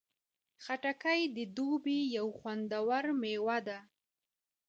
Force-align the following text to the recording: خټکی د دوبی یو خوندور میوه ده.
خټکی 0.63 1.21
د 1.35 1.37
دوبی 1.55 1.99
یو 2.17 2.27
خوندور 2.37 3.03
میوه 3.21 3.57
ده. 3.67 3.79